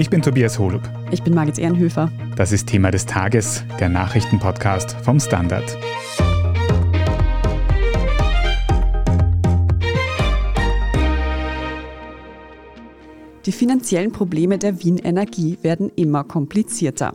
[0.00, 0.82] Ich bin Tobias Holub.
[1.10, 2.08] Ich bin Margit Ehrenhöfer.
[2.36, 5.76] Das ist Thema des Tages, der Nachrichtenpodcast vom Standard.
[13.48, 17.14] Die finanziellen Probleme der Wien Energie werden immer komplizierter.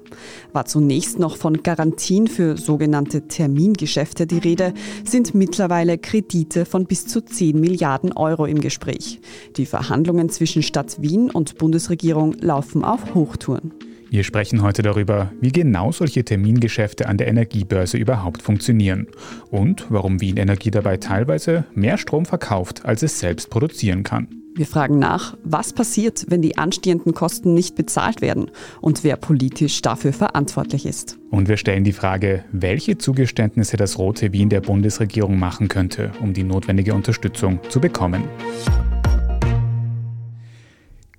[0.52, 4.74] War zunächst noch von Garantien für sogenannte Termingeschäfte die Rede,
[5.06, 9.22] sind mittlerweile Kredite von bis zu 10 Milliarden Euro im Gespräch.
[9.58, 13.72] Die Verhandlungen zwischen Stadt Wien und Bundesregierung laufen auf Hochtouren.
[14.14, 19.08] Wir sprechen heute darüber, wie genau solche Termingeschäfte an der Energiebörse überhaupt funktionieren
[19.50, 24.28] und warum Wien Energie dabei teilweise mehr Strom verkauft, als es selbst produzieren kann.
[24.54, 29.82] Wir fragen nach, was passiert, wenn die anstehenden Kosten nicht bezahlt werden und wer politisch
[29.82, 31.18] dafür verantwortlich ist.
[31.32, 36.34] Und wir stellen die Frage, welche Zugeständnisse das Rote Wien der Bundesregierung machen könnte, um
[36.34, 38.26] die notwendige Unterstützung zu bekommen.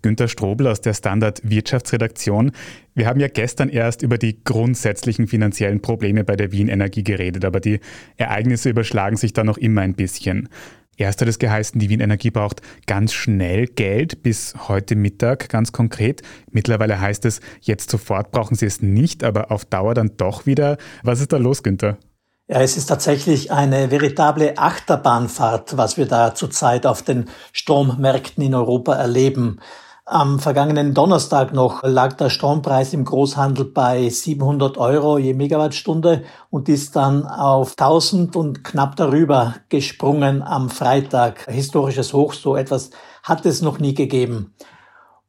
[0.04, 2.52] Günter Strobel aus der Standard Wirtschaftsredaktion.
[2.94, 7.46] Wir haben ja gestern erst über die grundsätzlichen finanziellen Probleme bei der Wien Energie geredet,
[7.46, 7.80] aber die
[8.18, 10.50] Ereignisse überschlagen sich da noch immer ein bisschen.
[10.98, 15.72] Erst hat es geheißen, die Wien Energie braucht ganz schnell Geld bis heute Mittag, ganz
[15.72, 16.20] konkret.
[16.50, 20.76] Mittlerweile heißt es, jetzt sofort brauchen sie es nicht, aber auf Dauer dann doch wieder.
[21.02, 21.96] Was ist da los, Günther?
[22.46, 28.54] Ja, es ist tatsächlich eine veritable Achterbahnfahrt, was wir da zurzeit auf den Strommärkten in
[28.54, 29.60] Europa erleben.
[30.06, 36.68] Am vergangenen Donnerstag noch lag der Strompreis im Großhandel bei 700 Euro je Megawattstunde und
[36.68, 41.46] ist dann auf 1000 und knapp darüber gesprungen am Freitag.
[41.48, 42.90] Historisches Hoch, so etwas
[43.22, 44.52] hat es noch nie gegeben.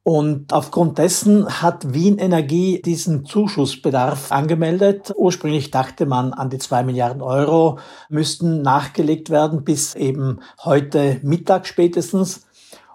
[0.02, 5.10] Und aufgrund dessen hat Wien Energie diesen Zuschussbedarf angemeldet.
[5.16, 7.78] Ursprünglich dachte man an die zwei Milliarden Euro
[8.10, 12.42] müssten nachgelegt werden bis eben heute Mittag spätestens.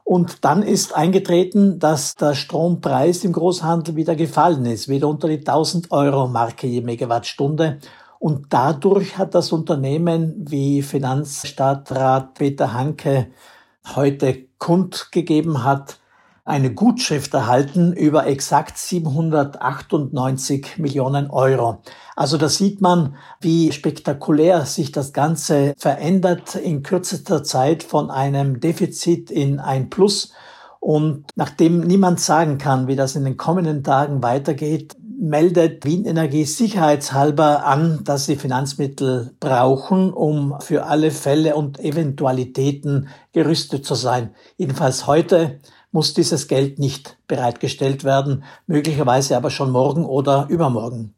[0.03, 5.39] Und dann ist eingetreten, dass der Strompreis im Großhandel wieder gefallen ist, wieder unter die
[5.39, 7.79] 1000 Euro Marke je Megawattstunde.
[8.19, 13.27] Und dadurch hat das Unternehmen, wie Finanzstadtrat Peter Hanke
[13.95, 16.00] heute kundgegeben hat,
[16.51, 21.81] eine Gutschrift erhalten über exakt 798 Millionen Euro.
[22.17, 28.59] Also da sieht man, wie spektakulär sich das Ganze verändert in kürzester Zeit von einem
[28.59, 30.33] Defizit in ein Plus.
[30.81, 36.45] Und nachdem niemand sagen kann, wie das in den kommenden Tagen weitergeht, meldet Wien Energie
[36.45, 44.31] sicherheitshalber an, dass sie Finanzmittel brauchen, um für alle Fälle und Eventualitäten gerüstet zu sein.
[44.57, 45.59] Jedenfalls heute
[45.91, 51.13] muss dieses Geld nicht bereitgestellt werden, möglicherweise aber schon morgen oder übermorgen.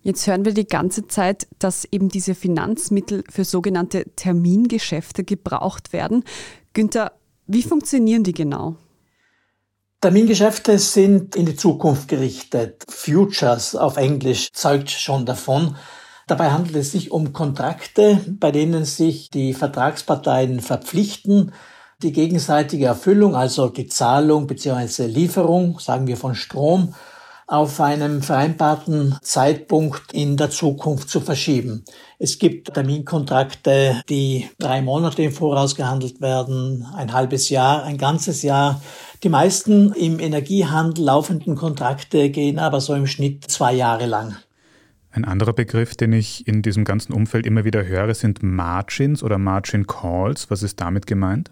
[0.00, 6.24] Jetzt hören wir die ganze Zeit, dass eben diese Finanzmittel für sogenannte Termingeschäfte gebraucht werden.
[6.72, 7.12] Günther,
[7.46, 8.76] wie funktionieren die genau?
[10.00, 12.84] Termingeschäfte sind in die Zukunft gerichtet.
[12.88, 15.76] Futures auf Englisch zeugt schon davon.
[16.26, 21.52] Dabei handelt es sich um Kontrakte, bei denen sich die Vertragsparteien verpflichten,
[22.02, 25.06] die gegenseitige Erfüllung, also die Zahlung bzw.
[25.06, 26.94] Lieferung, sagen wir von Strom,
[27.46, 31.84] auf einem vereinbarten Zeitpunkt in der Zukunft zu verschieben.
[32.18, 38.42] Es gibt Terminkontrakte, die drei Monate im Voraus gehandelt werden, ein halbes Jahr, ein ganzes
[38.42, 38.80] Jahr.
[39.22, 44.36] Die meisten im Energiehandel laufenden Kontrakte gehen aber so im Schnitt zwei Jahre lang.
[45.10, 49.36] Ein anderer Begriff, den ich in diesem ganzen Umfeld immer wieder höre, sind Margins oder
[49.36, 50.50] Margin Calls.
[50.50, 51.50] Was ist damit gemeint?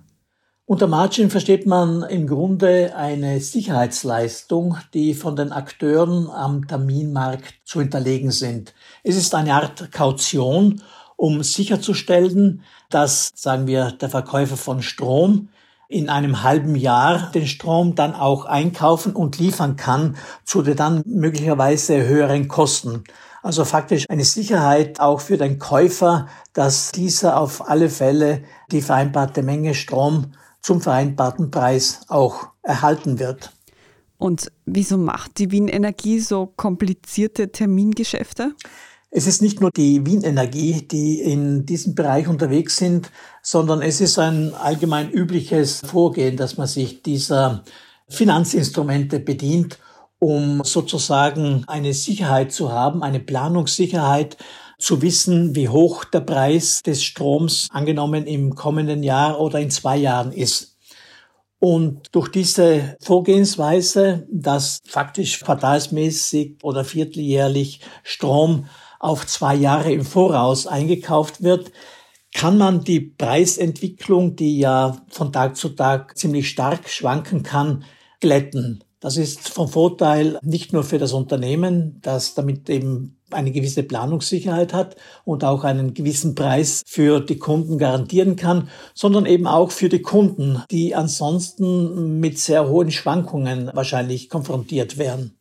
[0.71, 7.81] Unter Margin versteht man im Grunde eine Sicherheitsleistung, die von den Akteuren am Terminmarkt zu
[7.81, 8.73] hinterlegen sind.
[9.03, 10.81] Es ist eine Art Kaution,
[11.17, 15.49] um sicherzustellen, dass, sagen wir, der Verkäufer von Strom
[15.89, 21.03] in einem halben Jahr den Strom dann auch einkaufen und liefern kann zu den dann
[21.05, 23.03] möglicherweise höheren Kosten.
[23.43, 29.43] Also faktisch eine Sicherheit auch für den Käufer, dass dieser auf alle Fälle die vereinbarte
[29.43, 33.53] Menge Strom zum vereinbarten Preis auch erhalten wird.
[34.18, 38.54] Und wieso macht die Wien Energie so komplizierte Termingeschäfte?
[39.10, 43.10] Es ist nicht nur die Wien Energie, die in diesem Bereich unterwegs sind,
[43.42, 47.65] sondern es ist ein allgemein übliches Vorgehen, dass man sich dieser
[48.09, 49.78] Finanzinstrumente bedient,
[50.21, 54.36] um sozusagen eine Sicherheit zu haben, eine Planungssicherheit,
[54.80, 59.97] zu wissen, wie hoch der Preis des Stroms angenommen im kommenden Jahr oder in zwei
[59.97, 60.77] Jahren ist.
[61.60, 68.66] Und durch diese Vorgehensweise, dass faktisch quartalsmäßig oder vierteljährlich Strom
[68.98, 71.71] auf zwei Jahre im Voraus eingekauft wird,
[72.32, 77.84] kann man die Preisentwicklung, die ja von Tag zu Tag ziemlich stark schwanken kann,
[78.21, 78.84] glätten.
[79.00, 84.72] Das ist vom Vorteil nicht nur für das Unternehmen, das damit eben eine gewisse Planungssicherheit
[84.72, 89.88] hat und auch einen gewissen Preis für die Kunden garantieren kann, sondern eben auch für
[89.88, 95.32] die Kunden, die ansonsten mit sehr hohen Schwankungen wahrscheinlich konfrontiert wären.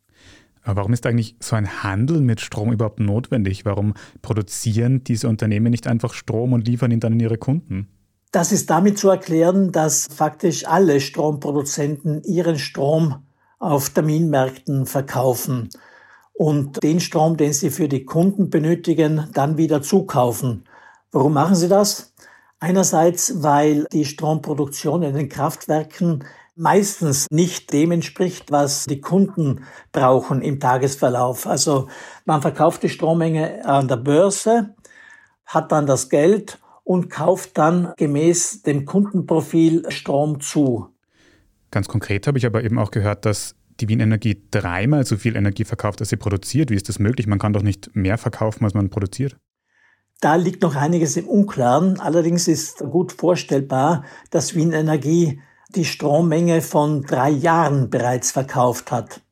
[0.62, 3.64] Aber warum ist eigentlich so ein Handel mit Strom überhaupt notwendig?
[3.64, 7.88] Warum produzieren diese Unternehmen nicht einfach Strom und liefern ihn dann an ihre Kunden?
[8.32, 13.26] Das ist damit zu erklären, dass faktisch alle Stromproduzenten ihren Strom
[13.58, 15.70] auf Terminmärkten verkaufen
[16.40, 20.64] und den Strom, den sie für die Kunden benötigen, dann wieder zukaufen.
[21.12, 22.14] Warum machen sie das?
[22.60, 26.24] Einerseits, weil die Stromproduktion in den Kraftwerken
[26.56, 31.46] meistens nicht dem entspricht, was die Kunden brauchen im Tagesverlauf.
[31.46, 31.88] Also
[32.24, 34.74] man verkauft die Strommenge an der Börse,
[35.44, 40.88] hat dann das Geld und kauft dann gemäß dem Kundenprofil Strom zu.
[41.70, 45.36] Ganz konkret habe ich aber eben auch gehört, dass die Wien Energie dreimal so viel
[45.36, 46.70] Energie verkauft, als sie produziert.
[46.70, 47.26] Wie ist das möglich?
[47.26, 49.36] Man kann doch nicht mehr verkaufen, als man produziert.
[50.20, 51.98] Da liegt noch einiges im Unklaren.
[51.98, 55.40] Allerdings ist gut vorstellbar, dass Wien Energie
[55.74, 59.22] die Strommenge von drei Jahren bereits verkauft hat.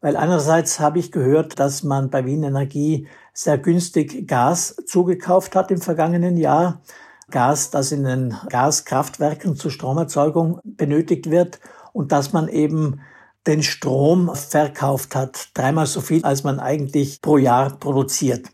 [0.00, 5.70] Weil einerseits habe ich gehört, dass man bei Wien Energie sehr günstig Gas zugekauft hat
[5.70, 6.82] im vergangenen Jahr.
[7.30, 11.58] Gas, das in den Gaskraftwerken zur Stromerzeugung benötigt wird
[11.92, 13.00] und dass man eben
[13.46, 15.48] den Strom verkauft hat.
[15.54, 18.46] Dreimal so viel, als man eigentlich pro Jahr produziert.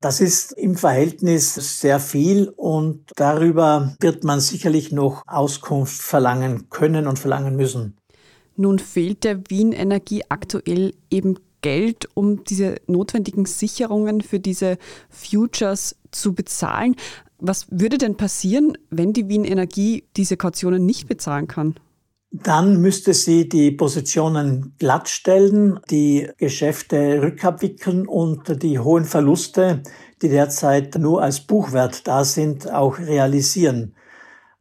[0.00, 7.06] Das ist im Verhältnis sehr viel und darüber wird man sicherlich noch Auskunft verlangen können
[7.06, 7.96] und verlangen müssen.
[8.56, 14.76] Nun fehlt der Wien Energie aktuell eben Geld, um diese notwendigen Sicherungen für diese
[15.08, 16.96] Futures zu bezahlen.
[17.38, 21.76] Was würde denn passieren, wenn die Wien Energie diese Kautionen nicht bezahlen kann?
[22.34, 29.82] Dann müsste sie die Positionen glattstellen, die Geschäfte rückabwickeln und die hohen Verluste,
[30.22, 33.94] die derzeit nur als Buchwert da sind, auch realisieren.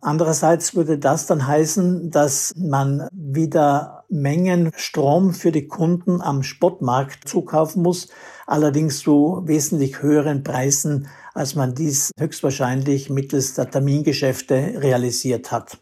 [0.01, 7.29] Andererseits würde das dann heißen, dass man wieder Mengen Strom für die Kunden am Spotmarkt
[7.29, 8.09] zukaufen muss,
[8.47, 15.77] allerdings zu wesentlich höheren Preisen, als man dies höchstwahrscheinlich mittels der Termingeschäfte realisiert hat.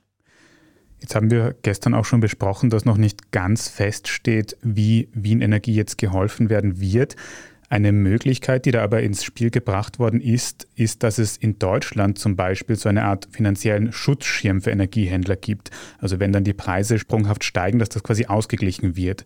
[0.99, 5.73] Jetzt haben wir gestern auch schon besprochen, dass noch nicht ganz feststeht, wie Wien Energie
[5.73, 7.15] jetzt geholfen werden wird.
[7.69, 12.17] Eine Möglichkeit, die da aber ins Spiel gebracht worden ist, ist, dass es in Deutschland
[12.17, 15.69] zum Beispiel so eine Art finanziellen Schutzschirm für Energiehändler gibt.
[15.99, 19.23] Also wenn dann die Preise sprunghaft steigen, dass das quasi ausgeglichen wird.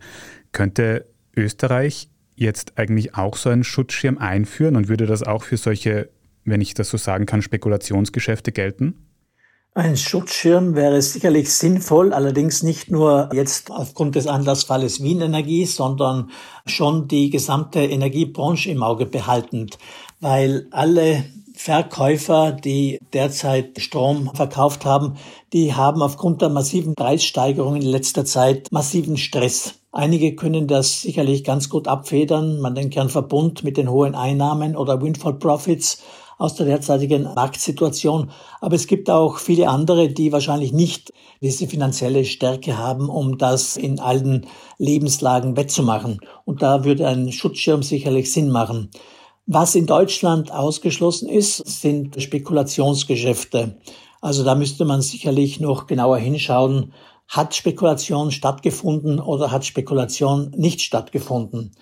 [0.52, 6.10] Könnte Österreich jetzt eigentlich auch so einen Schutzschirm einführen und würde das auch für solche,
[6.44, 9.03] wenn ich das so sagen kann, Spekulationsgeschäfte gelten?
[9.76, 16.30] Ein Schutzschirm wäre sicherlich sinnvoll, allerdings nicht nur jetzt aufgrund des Anlassfalles Wien Energie, sondern
[16.64, 19.78] schon die gesamte Energiebranche im Auge behaltend,
[20.20, 21.24] weil alle
[21.56, 25.16] Verkäufer, die derzeit Strom verkauft haben,
[25.52, 29.74] die haben aufgrund der massiven Preissteigerungen in letzter Zeit massiven Stress.
[29.90, 32.60] Einige können das sicherlich ganz gut abfedern.
[32.60, 36.00] Man denkt an Verbund mit den hohen Einnahmen oder Windfall Profits
[36.38, 38.30] aus der derzeitigen Marktsituation.
[38.60, 43.76] Aber es gibt auch viele andere, die wahrscheinlich nicht diese finanzielle Stärke haben, um das
[43.76, 44.46] in allen
[44.78, 46.20] Lebenslagen wettzumachen.
[46.44, 48.90] Und da würde ein Schutzschirm sicherlich Sinn machen.
[49.46, 53.78] Was in Deutschland ausgeschlossen ist, sind Spekulationsgeschäfte.
[54.22, 56.94] Also da müsste man sicherlich noch genauer hinschauen,
[57.28, 61.72] hat Spekulation stattgefunden oder hat Spekulation nicht stattgefunden.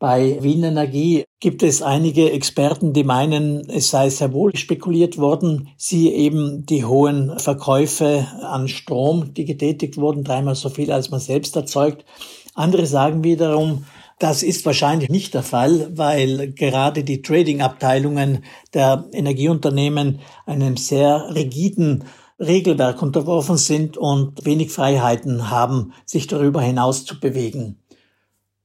[0.00, 5.68] Bei Wien Energie gibt es einige Experten, die meinen, es sei sehr wohl spekuliert worden.
[5.76, 11.20] Sie eben die hohen Verkäufe an Strom, die getätigt wurden, dreimal so viel, als man
[11.20, 12.06] selbst erzeugt.
[12.54, 13.84] Andere sagen wiederum,
[14.18, 18.42] das ist wahrscheinlich nicht der Fall, weil gerade die Trading-Abteilungen
[18.72, 22.04] der Energieunternehmen einem sehr rigiden
[22.38, 27.76] Regelwerk unterworfen sind und wenig Freiheiten haben, sich darüber hinaus zu bewegen.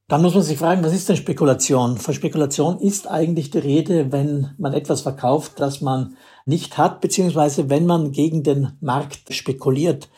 [0.08, 1.98] Dann muss man sich fragen, was ist denn Spekulation?
[1.98, 7.70] Von Spekulation ist eigentlich die Rede, wenn man etwas verkauft, das man nicht hat, beziehungsweise
[7.70, 10.08] wenn man gegen den Markt spekuliert.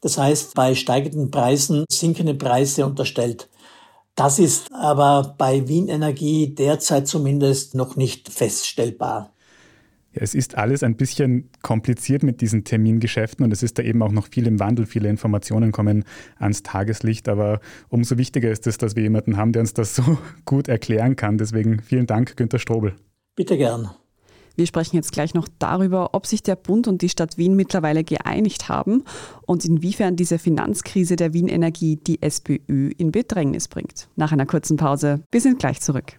[0.00, 3.48] Das heißt, bei steigenden Preisen sinkende Preise unterstellt.
[4.16, 9.30] Das ist aber bei Wien Energie derzeit zumindest noch nicht feststellbar.
[10.16, 14.02] Ja, es ist alles ein bisschen kompliziert mit diesen Termingeschäften und es ist da eben
[14.02, 14.86] auch noch viel im Wandel.
[14.86, 16.04] Viele Informationen kommen
[16.38, 20.18] ans Tageslicht, aber umso wichtiger ist es, dass wir jemanden haben, der uns das so
[20.44, 21.38] gut erklären kann.
[21.38, 22.94] Deswegen vielen Dank, Günter Strobel.
[23.36, 23.90] Bitte gern.
[24.54, 28.04] Wir sprechen jetzt gleich noch darüber, ob sich der Bund und die Stadt Wien mittlerweile
[28.04, 29.04] geeinigt haben
[29.42, 34.08] und inwiefern diese Finanzkrise der Wien Energie die SPÖ in Bedrängnis bringt.
[34.16, 35.20] Nach einer kurzen Pause.
[35.30, 36.18] Wir sind gleich zurück.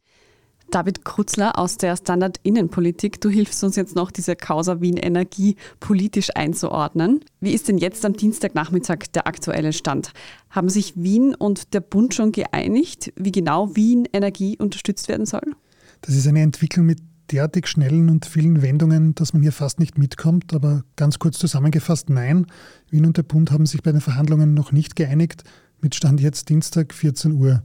[0.71, 3.19] David Krutzler aus der Standard Innenpolitik.
[3.21, 7.23] Du hilfst uns jetzt noch, diese Causa Wien Energie politisch einzuordnen.
[7.41, 10.13] Wie ist denn jetzt am Dienstagnachmittag der aktuelle Stand?
[10.49, 15.55] Haben sich Wien und der Bund schon geeinigt, wie genau Wien Energie unterstützt werden soll?
[16.01, 16.99] Das ist eine Entwicklung mit
[17.31, 20.53] derartig schnellen und vielen Wendungen, dass man hier fast nicht mitkommt.
[20.53, 22.47] Aber ganz kurz zusammengefasst, nein,
[22.89, 25.43] Wien und der Bund haben sich bei den Verhandlungen noch nicht geeinigt.
[25.81, 27.63] Mit Stand jetzt Dienstag 14 Uhr.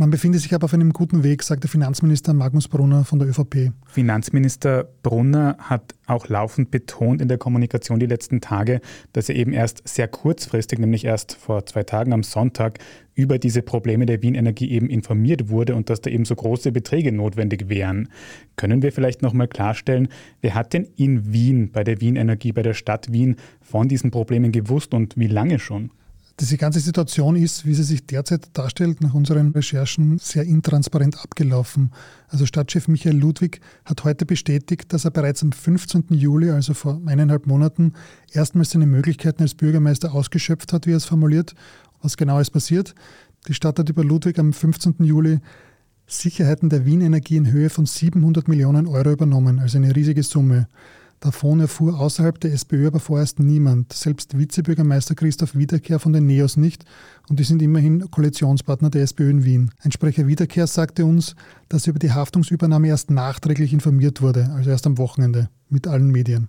[0.00, 3.28] Man befindet sich aber auf einem guten Weg, sagt der Finanzminister Magnus Brunner von der
[3.28, 3.70] ÖVP.
[3.84, 8.80] Finanzminister Brunner hat auch laufend betont in der Kommunikation die letzten Tage,
[9.12, 12.78] dass er eben erst sehr kurzfristig, nämlich erst vor zwei Tagen am Sonntag,
[13.14, 16.72] über diese Probleme der Wien Energie eben informiert wurde und dass da eben so große
[16.72, 18.08] Beträge notwendig wären.
[18.56, 20.08] Können wir vielleicht nochmal klarstellen,
[20.40, 24.10] wer hat denn in Wien, bei der Wien Energie, bei der Stadt Wien von diesen
[24.10, 25.90] Problemen gewusst und wie lange schon?
[26.40, 31.92] Diese ganze Situation ist, wie sie sich derzeit darstellt, nach unseren Recherchen sehr intransparent abgelaufen.
[32.28, 36.06] Also Stadtchef Michael Ludwig hat heute bestätigt, dass er bereits am 15.
[36.08, 37.92] Juli, also vor eineinhalb Monaten,
[38.32, 41.54] erstmals seine Möglichkeiten als Bürgermeister ausgeschöpft hat, wie er es formuliert.
[42.00, 42.94] Was genau ist passiert?
[43.46, 44.94] Die Stadt hat über Ludwig am 15.
[45.00, 45.40] Juli
[46.06, 50.68] Sicherheiten der Wien Energie in Höhe von 700 Millionen Euro übernommen, also eine riesige Summe.
[51.20, 56.56] Davon erfuhr außerhalb der SPÖ aber vorerst niemand, selbst Vizebürgermeister Christoph Wiederkehr von den NEOS
[56.56, 56.86] nicht
[57.28, 59.70] und die sind immerhin Koalitionspartner der SPÖ in Wien.
[59.82, 61.36] Ein Sprecher Wiederkehr sagte uns,
[61.68, 66.08] dass er über die Haftungsübernahme erst nachträglich informiert wurde, also erst am Wochenende, mit allen
[66.08, 66.48] Medien.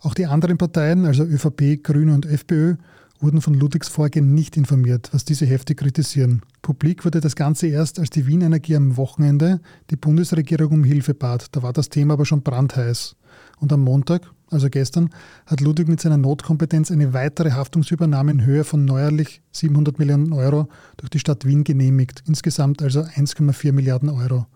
[0.00, 2.76] Auch die anderen Parteien, also ÖVP, Grüne und FPÖ,
[3.20, 6.40] wurden von Ludwigs Vorgehen nicht informiert, was diese heftig kritisieren.
[6.62, 11.12] Publik wurde das Ganze erst, als die Wien Energie am Wochenende die Bundesregierung um Hilfe
[11.12, 11.48] bat.
[11.52, 13.16] Da war das Thema aber schon brandheiß.
[13.60, 15.10] Und am Montag, also gestern,
[15.46, 20.68] hat Ludwig mit seiner Notkompetenz eine weitere Haftungsübernahme in Höhe von neuerlich 700 Millionen Euro
[20.96, 24.46] durch die Stadt Wien genehmigt, insgesamt also 1,4 Milliarden Euro.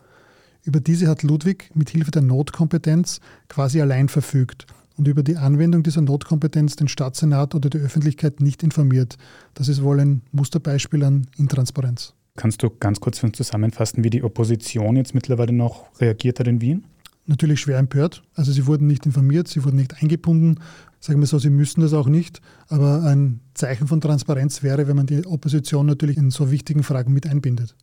[0.62, 5.82] Über diese hat Ludwig mit Hilfe der Notkompetenz quasi allein verfügt und über die Anwendung
[5.82, 9.16] dieser Notkompetenz den Stadtsenat oder die Öffentlichkeit nicht informiert.
[9.52, 12.14] Das ist wohl ein Musterbeispiel an Intransparenz.
[12.37, 16.49] Kannst du ganz kurz für uns zusammenfassen, wie die Opposition jetzt mittlerweile noch reagiert hat
[16.49, 16.84] in Wien?
[17.26, 18.23] Natürlich schwer empört.
[18.35, 20.61] Also sie wurden nicht informiert, sie wurden nicht eingebunden.
[21.00, 22.40] Sagen wir so, sie müssen das auch nicht.
[22.69, 27.12] Aber ein Zeichen von Transparenz wäre, wenn man die Opposition natürlich in so wichtigen Fragen
[27.12, 27.76] mit einbindet.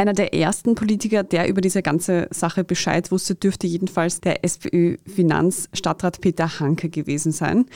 [0.00, 6.20] Einer der ersten Politiker, der über diese ganze Sache Bescheid wusste, dürfte jedenfalls der SPÖ-Finanzstadtrat
[6.20, 7.66] Peter Hanke gewesen sein.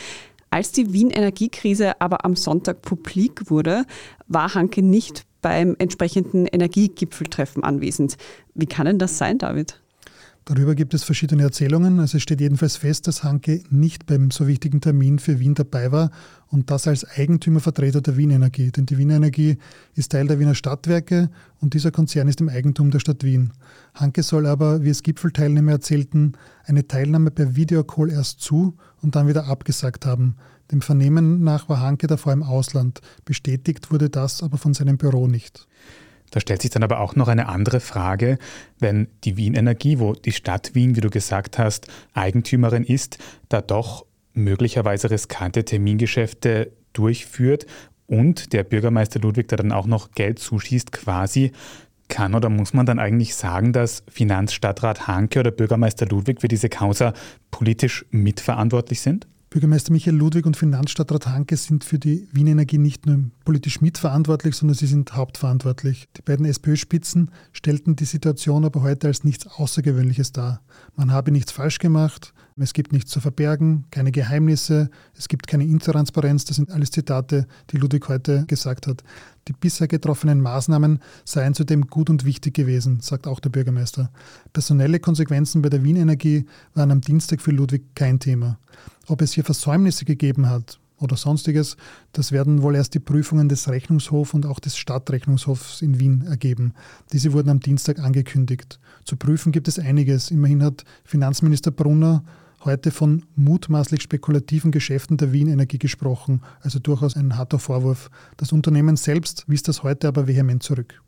[0.48, 3.84] Als die Wien-Energiekrise aber am Sonntag publik wurde,
[4.28, 8.16] war Hanke nicht beim entsprechenden Energiegipfeltreffen anwesend.
[8.54, 9.81] Wie kann denn das sein, David?
[10.44, 12.00] Darüber gibt es verschiedene Erzählungen.
[12.00, 15.92] Also es steht jedenfalls fest, dass Hanke nicht beim so wichtigen Termin für Wien dabei
[15.92, 16.10] war
[16.48, 18.72] und das als Eigentümervertreter der Wien Energie.
[18.72, 19.58] Denn die Wien Energie
[19.94, 21.30] ist Teil der Wiener Stadtwerke
[21.60, 23.52] und dieser Konzern ist im Eigentum der Stadt Wien.
[23.94, 26.32] Hanke soll aber, wie es Gipfelteilnehmer erzählten,
[26.64, 30.34] eine Teilnahme per Videocall erst zu und dann wieder abgesagt haben.
[30.72, 33.00] Dem Vernehmen nach war Hanke davor im Ausland.
[33.24, 35.68] Bestätigt wurde das aber von seinem Büro nicht.
[36.32, 38.38] Da stellt sich dann aber auch noch eine andere Frage,
[38.80, 43.60] wenn die Wien Energie, wo die Stadt Wien, wie du gesagt hast, Eigentümerin ist, da
[43.60, 47.66] doch möglicherweise riskante Termingeschäfte durchführt
[48.06, 51.52] und der Bürgermeister Ludwig da dann auch noch Geld zuschießt quasi,
[52.08, 56.68] kann oder muss man dann eigentlich sagen, dass Finanzstadtrat Hanke oder Bürgermeister Ludwig für diese
[56.68, 57.12] Causa
[57.50, 59.26] politisch mitverantwortlich sind?
[59.52, 64.54] Bürgermeister Michael Ludwig und Finanzstadtrat Hanke sind für die Wien Energie nicht nur politisch mitverantwortlich,
[64.54, 66.08] sondern sie sind hauptverantwortlich.
[66.16, 70.62] Die beiden SPÖ-Spitzen stellten die Situation aber heute als nichts Außergewöhnliches dar.
[70.96, 75.64] Man habe nichts falsch gemacht, es gibt nichts zu verbergen, keine Geheimnisse, es gibt keine
[75.64, 76.44] Intransparenz.
[76.44, 79.02] Das sind alles Zitate, die Ludwig heute gesagt hat.
[79.48, 84.10] Die bisher getroffenen Maßnahmen seien zudem gut und wichtig gewesen, sagt auch der Bürgermeister.
[84.52, 88.58] Personelle Konsequenzen bei der Wien Energie waren am Dienstag für Ludwig kein Thema.
[89.08, 91.76] Ob es hier Versäumnisse gegeben hat oder sonstiges,
[92.12, 96.74] das werden wohl erst die Prüfungen des Rechnungshofs und auch des Stadtrechnungshofs in Wien ergeben.
[97.12, 98.78] Diese wurden am Dienstag angekündigt.
[99.04, 100.30] Zu prüfen gibt es einiges.
[100.30, 102.22] Immerhin hat Finanzminister Brunner
[102.64, 108.10] heute von mutmaßlich spekulativen Geschäften der Wien Energie gesprochen, also durchaus ein harter Vorwurf.
[108.36, 111.02] Das Unternehmen selbst wies das heute aber vehement zurück.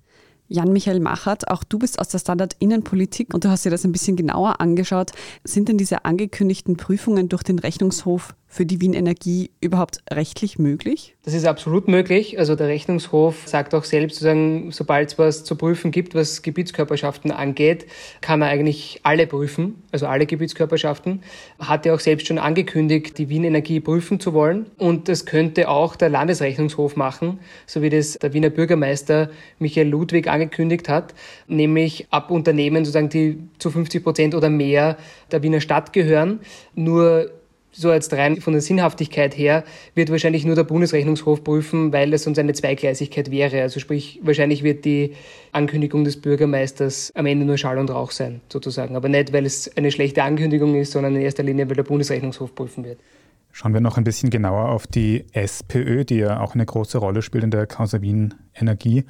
[0.48, 4.16] Jan-Michael Machert, auch du bist aus der Standard-Innenpolitik und du hast dir das ein bisschen
[4.16, 5.12] genauer angeschaut.
[5.42, 11.16] Sind denn diese angekündigten Prüfungen durch den Rechnungshof für die Wien Energie überhaupt rechtlich möglich?
[11.24, 12.38] Das ist absolut möglich.
[12.38, 14.24] Also der Rechnungshof sagt auch selbst,
[14.70, 17.86] sobald es was zu prüfen gibt, was Gebietskörperschaften angeht,
[18.20, 21.24] kann er eigentlich alle prüfen, also alle Gebietskörperschaften.
[21.58, 24.66] Hat er auch selbst schon angekündigt, die Wien Energie prüfen zu wollen.
[24.78, 30.28] Und das könnte auch der Landesrechnungshof machen, so wie das der Wiener Bürgermeister Michael Ludwig
[30.28, 31.12] angekündigt hat,
[31.48, 34.96] nämlich ab Unternehmen sozusagen, die zu 50 Prozent oder mehr
[35.32, 36.38] der Wiener Stadt gehören.
[36.76, 37.32] Nur
[37.74, 39.64] so als rein von der Sinnhaftigkeit her,
[39.94, 43.62] wird wahrscheinlich nur der Bundesrechnungshof prüfen, weil es sonst eine Zweigleisigkeit wäre.
[43.62, 45.14] Also sprich, wahrscheinlich wird die
[45.52, 48.96] Ankündigung des Bürgermeisters am Ende nur Schall und Rauch sein, sozusagen.
[48.96, 52.54] Aber nicht, weil es eine schlechte Ankündigung ist, sondern in erster Linie, weil der Bundesrechnungshof
[52.54, 52.98] prüfen wird.
[53.56, 57.22] Schauen wir noch ein bisschen genauer auf die SPÖ, die ja auch eine große Rolle
[57.22, 59.04] spielt in der Causa Wien Energie.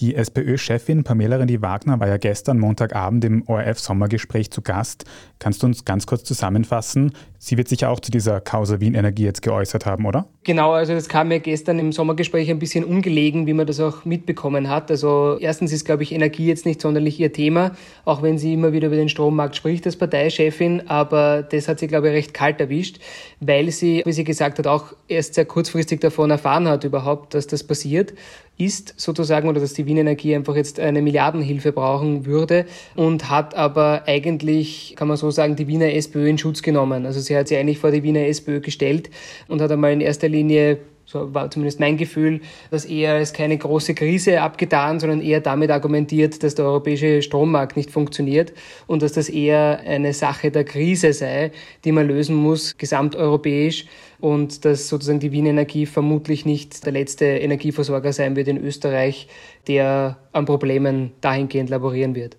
[0.00, 5.04] Die SPÖ-Chefin Pamela Rendi-Wagner war ja gestern Montagabend im ORF-Sommergespräch zu Gast.
[5.38, 7.12] Kannst du uns ganz kurz zusammenfassen?
[7.38, 10.26] Sie wird sich auch zu dieser Causa Wien Energie jetzt geäußert haben, oder?
[10.42, 14.04] Genau, also das kam mir gestern im Sommergespräch ein bisschen ungelegen, wie man das auch
[14.04, 14.90] mitbekommen hat.
[14.90, 18.72] Also erstens ist, glaube ich, Energie jetzt nicht sonderlich ihr Thema, auch wenn sie immer
[18.72, 22.60] wieder über den Strommarkt spricht als Parteichefin, aber das hat sie, glaube ich, recht kalt
[22.60, 22.98] erwischt,
[23.40, 27.46] weil sie, wie sie gesagt hat, auch erst sehr kurzfristig davon erfahren hat überhaupt, dass
[27.46, 28.14] das passiert
[28.56, 33.54] ist sozusagen oder dass die Wien Energie einfach jetzt eine Milliardenhilfe brauchen würde und hat
[33.54, 37.04] aber eigentlich, kann man so sagen, die Wiener SPÖ in Schutz genommen.
[37.04, 39.10] Also sie hat sich eigentlich vor die Wiener SPÖ gestellt
[39.48, 43.58] und hat einmal in erster Linie so war zumindest mein Gefühl, dass eher es keine
[43.58, 48.52] große Krise abgetan, sondern eher damit argumentiert, dass der europäische Strommarkt nicht funktioniert
[48.86, 51.52] und dass das eher eine Sache der Krise sei,
[51.84, 53.86] die man lösen muss, gesamteuropäisch
[54.18, 59.28] und dass sozusagen die Wien Energie vermutlich nicht der letzte Energieversorger sein wird in Österreich,
[59.68, 62.38] der an Problemen dahingehend laborieren wird.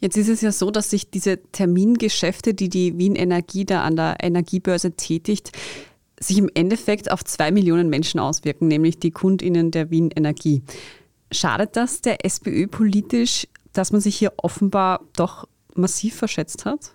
[0.00, 3.96] Jetzt ist es ja so, dass sich diese Termingeschäfte, die die Wien Energie da an
[3.96, 5.52] der Energiebörse tätigt,
[6.22, 10.62] sich im Endeffekt auf zwei Millionen Menschen auswirken, nämlich die Kundinnen der Wien Energie.
[11.32, 16.94] Schadet das der SPÖ politisch, dass man sich hier offenbar doch massiv verschätzt hat?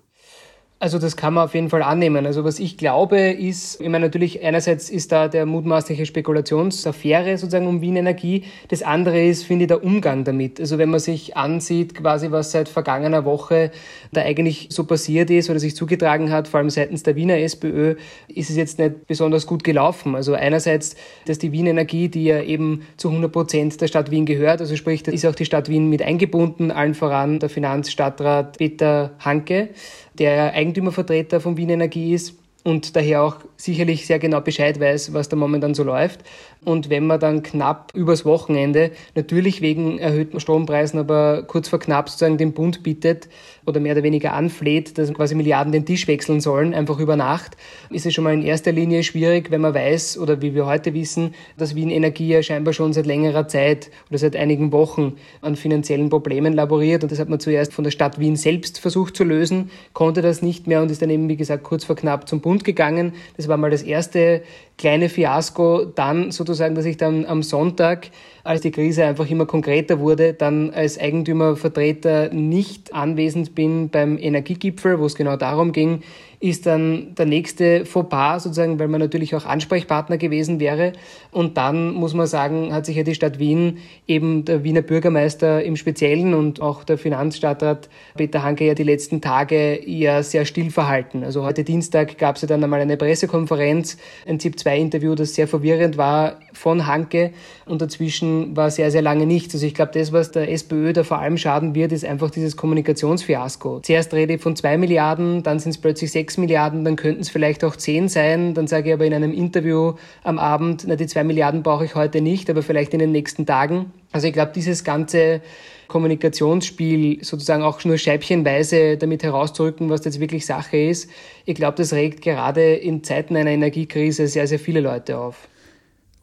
[0.77, 2.25] Also das kann man auf jeden Fall annehmen.
[2.25, 7.67] Also was ich glaube ist, ich meine natürlich einerseits ist da der mutmaßliche Spekulationsaffäre sozusagen
[7.67, 8.43] um Wien Energie.
[8.67, 10.59] Das andere ist, finde ich, der Umgang damit.
[10.59, 13.71] Also wenn man sich ansieht, quasi was seit vergangener Woche
[14.11, 17.95] da eigentlich so passiert ist oder sich zugetragen hat, vor allem seitens der Wiener SPÖ,
[18.27, 20.13] ist es jetzt nicht besonders gut gelaufen.
[20.13, 24.25] Also einerseits, dass die Wien Energie, die ja eben zu 100 Prozent der Stadt Wien
[24.25, 28.57] gehört, also sprich, da ist auch die Stadt Wien mit eingebunden, allen voran der Finanzstadtrat
[28.57, 29.69] Peter Hanke,
[30.17, 35.30] der Eigentümervertreter von Wien Energie ist und daher auch sicherlich sehr genau Bescheid weiß, was
[35.30, 36.21] da momentan so läuft.
[36.63, 42.10] Und wenn man dann knapp übers Wochenende, natürlich wegen erhöhten Strompreisen, aber kurz vor knapp
[42.10, 43.30] sozusagen den Bund bittet
[43.65, 47.58] oder mehr oder weniger anfleht, dass quasi Milliarden den Tisch wechseln sollen, einfach über Nacht,
[47.89, 50.93] ist es schon mal in erster Linie schwierig, wenn man weiß oder wie wir heute
[50.93, 55.56] wissen, dass Wien Energie ja scheinbar schon seit längerer Zeit oder seit einigen Wochen an
[55.56, 57.04] finanziellen Problemen laboriert.
[57.04, 60.41] Und das hat man zuerst von der Stadt Wien selbst versucht zu lösen, konnte das
[60.41, 63.13] nicht mehr und ist dann eben, wie gesagt, kurz vor knapp zum Bund gegangen.
[63.38, 64.41] Das war mal das erste
[64.77, 65.85] kleine Fiasko.
[65.85, 68.09] Dann sozusagen, dass ich dann am Sonntag
[68.43, 74.99] als die Krise einfach immer konkreter wurde, dann als Eigentümervertreter nicht anwesend bin beim Energiegipfel,
[74.99, 76.03] wo es genau darum ging,
[76.49, 80.93] ist dann der nächste Fauxpas sozusagen, weil man natürlich auch Ansprechpartner gewesen wäre.
[81.31, 85.63] Und dann muss man sagen, hat sich ja die Stadt Wien, eben der Wiener Bürgermeister
[85.63, 90.69] im Speziellen und auch der Finanzstadtrat Peter Hanke ja die letzten Tage ja sehr still
[90.69, 91.23] verhalten.
[91.23, 95.97] Also heute Dienstag gab es ja dann einmal eine Pressekonferenz, ein ZIP-2-Interview, das sehr verwirrend
[95.97, 97.31] war von Hanke
[97.65, 99.55] und dazwischen war sehr, sehr lange nichts.
[99.55, 102.55] Also ich glaube, das, was der SPÖ da vor allem schaden wird, ist einfach dieses
[102.55, 103.79] Kommunikationsfiasko.
[103.79, 107.21] Zuerst rede ich von zwei Milliarden, dann sind es plötzlich sechs 6 Milliarden, dann könnten
[107.21, 108.54] es vielleicht auch 10 sein.
[108.54, 109.93] Dann sage ich aber in einem Interview
[110.24, 113.45] am Abend, na, die 2 Milliarden brauche ich heute nicht, aber vielleicht in den nächsten
[113.45, 113.91] Tagen.
[114.12, 115.41] Also ich glaube, dieses ganze
[115.88, 121.10] Kommunikationsspiel sozusagen auch nur scheibchenweise damit herauszurücken, was jetzt wirklich Sache ist,
[121.45, 125.48] ich glaube, das regt gerade in Zeiten einer Energiekrise sehr, sehr viele Leute auf.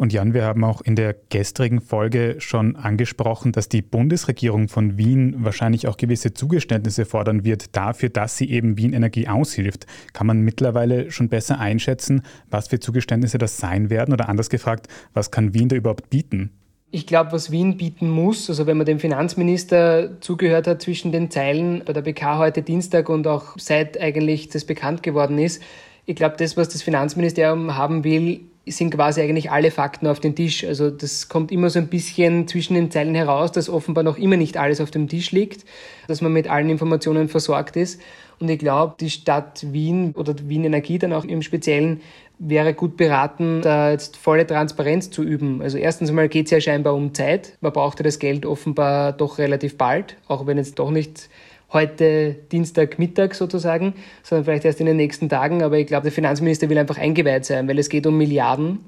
[0.02, 4.98] Und Jan, wir haben auch in der gestrigen Folge schon angesprochen, dass die Bundesregierung von
[4.98, 9.86] Wien wahrscheinlich auch gewisse Zugeständnisse fordern wird dafür, dass sie eben Wien Energie aushilft.
[10.12, 14.12] Kann man mittlerweile schon besser einschätzen, was für Zugeständnisse das sein werden?
[14.12, 16.50] Oder anders gefragt, was kann Wien da überhaupt bieten?
[16.90, 21.30] Ich glaube, was Wien bieten muss, also wenn man dem Finanzminister zugehört hat zwischen den
[21.30, 25.62] Zeilen bei der BK heute Dienstag und auch seit eigentlich das bekannt geworden ist,
[26.06, 30.36] ich glaube, das, was das Finanzministerium haben will, sind quasi eigentlich alle Fakten auf den
[30.36, 30.64] Tisch.
[30.64, 34.36] Also das kommt immer so ein bisschen zwischen den Zeilen heraus, dass offenbar noch immer
[34.36, 35.64] nicht alles auf dem Tisch liegt,
[36.06, 38.00] dass man mit allen Informationen versorgt ist.
[38.38, 42.00] Und ich glaube, die Stadt Wien oder Wien Energie dann auch im Speziellen
[42.38, 45.62] wäre gut beraten, da jetzt volle Transparenz zu üben.
[45.62, 47.56] Also erstens einmal geht es ja scheinbar um Zeit.
[47.60, 51.28] Man brauchte das Geld offenbar doch relativ bald, auch wenn jetzt doch nicht
[51.72, 55.62] heute Dienstagmittag sozusagen, sondern vielleicht erst in den nächsten Tagen.
[55.62, 58.80] Aber ich glaube, der Finanzminister will einfach eingeweiht sein, weil es geht um Milliarden,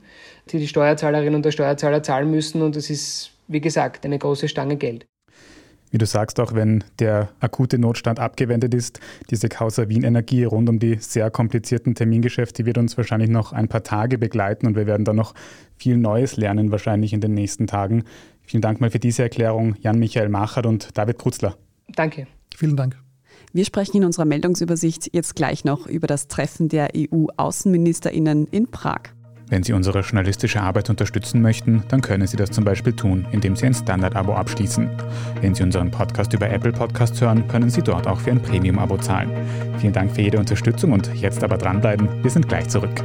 [0.50, 2.62] die die Steuerzahlerinnen und der Steuerzahler zahlen müssen.
[2.62, 5.06] Und es ist, wie gesagt, eine große Stange Geld.
[5.94, 8.98] Wie du sagst, auch wenn der akute Notstand abgewendet ist,
[9.30, 13.68] diese Causa Wien Energie rund um die sehr komplizierten Termingeschäfte wird uns wahrscheinlich noch ein
[13.68, 15.34] paar Tage begleiten und wir werden dann noch
[15.76, 18.02] viel Neues lernen, wahrscheinlich in den nächsten Tagen.
[18.42, 21.56] Vielen Dank mal für diese Erklärung, Jan-Michael Machert und David Krutzler.
[21.94, 22.26] Danke.
[22.56, 22.96] Vielen Dank.
[23.52, 29.00] Wir sprechen in unserer Meldungsübersicht jetzt gleich noch über das Treffen der EU-Außenministerinnen in Prag.
[29.48, 33.54] Wenn Sie unsere journalistische Arbeit unterstützen möchten, dann können Sie das zum Beispiel tun, indem
[33.56, 34.88] Sie ein Standard-Abo abschließen.
[35.40, 38.96] Wenn Sie unseren Podcast über Apple Podcasts hören, können Sie dort auch für ein Premium-Abo
[38.98, 39.30] zahlen.
[39.78, 42.08] Vielen Dank für jede Unterstützung und jetzt aber dranbleiben.
[42.22, 43.04] Wir sind gleich zurück.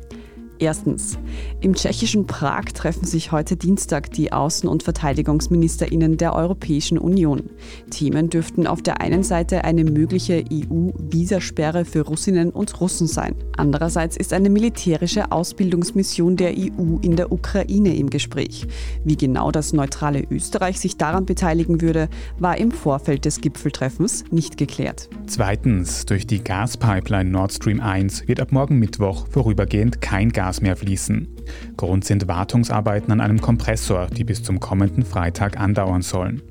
[0.61, 1.17] Erstens.
[1.59, 7.49] Im tschechischen Prag treffen sich heute Dienstag die Außen- und Verteidigungsministerinnen der Europäischen Union.
[7.89, 13.33] Themen dürften auf der einen Seite eine mögliche EU-Visasperre für Russinnen und Russen sein.
[13.57, 18.67] Andererseits ist eine militärische Ausbildungsmission der EU in der Ukraine im Gespräch.
[19.03, 24.57] Wie genau das neutrale Österreich sich daran beteiligen würde, war im Vorfeld des Gipfeltreffens nicht
[24.57, 25.09] geklärt.
[25.25, 26.05] Zweitens.
[26.05, 30.75] Durch die Gaspipeline Nord Stream 1 wird ab morgen Mittwoch vorübergehend kein Gas Gas mehr
[30.75, 31.29] fließen.
[31.77, 36.41] Grund sind Wartungsarbeiten an einem Kompressor, die bis zum kommenden Freitag andauern sollen.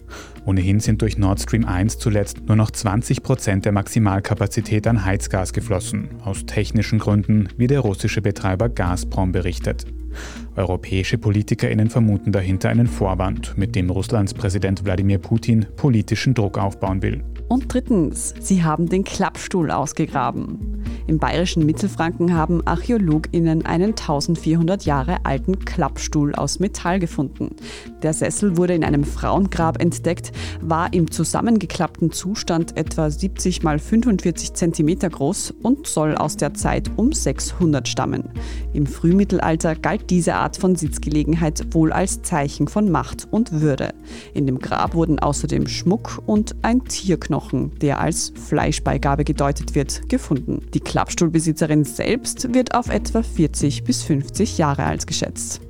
[0.47, 5.53] Ohnehin sind durch Nord Stream 1 zuletzt nur noch 20 Prozent der Maximalkapazität an Heizgas
[5.53, 9.85] geflossen, aus technischen Gründen, wie der russische Betreiber Gazprom berichtet.
[10.57, 17.03] Europäische PolitikerInnen vermuten dahinter einen Vorwand, mit dem Russlands Präsident Wladimir Putin politischen Druck aufbauen
[17.03, 17.23] will.
[17.49, 20.85] Und drittens, sie haben den Klappstuhl ausgegraben.
[21.09, 27.57] Im bayerischen Mittelfranken haben ArchäologInnen einen 1400 Jahre alten Klappstuhl aus Metall gefunden.
[28.03, 34.55] Der Sessel wurde in einem Frauengrab entdeckt, war im zusammengeklappten Zustand etwa 70 x 45
[34.55, 38.31] cm groß und soll aus der Zeit um 600 stammen.
[38.73, 43.95] Im Frühmittelalter galt diese Art von Sitzgelegenheit wohl als Zeichen von Macht und Würde.
[44.35, 50.09] In dem Grab wurden außerdem Schmuck und ein Tierknochen Knochen, der als Fleischbeigabe gedeutet wird,
[50.09, 50.63] gefunden.
[50.75, 55.61] Die Klappstuhlbesitzerin selbst wird auf etwa 40 bis 50 Jahre alt geschätzt.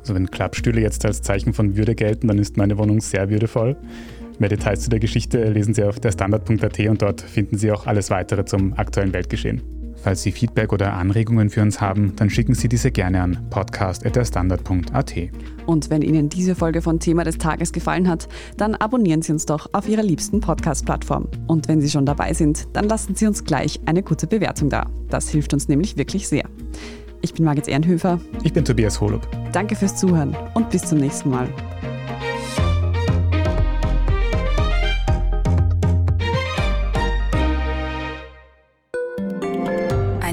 [0.00, 3.76] Also wenn Klappstühle jetzt als Zeichen von Würde gelten, dann ist meine Wohnung sehr würdevoll.
[4.38, 7.86] Mehr Details zu der Geschichte lesen Sie auf der Standard.at und dort finden Sie auch
[7.86, 9.81] alles weitere zum aktuellen Weltgeschehen.
[10.02, 15.14] Falls Sie Feedback oder Anregungen für uns haben, dann schicken Sie diese gerne an podcast.derstandard.at.
[15.66, 19.46] Und wenn Ihnen diese Folge von Thema des Tages gefallen hat, dann abonnieren Sie uns
[19.46, 21.28] doch auf Ihrer liebsten Podcast-Plattform.
[21.46, 24.90] Und wenn Sie schon dabei sind, dann lassen Sie uns gleich eine gute Bewertung da.
[25.08, 26.48] Das hilft uns nämlich wirklich sehr.
[27.20, 28.18] Ich bin Margit Ehrenhöfer.
[28.42, 29.28] Ich bin Tobias Holub.
[29.52, 31.48] Danke fürs Zuhören und bis zum nächsten Mal.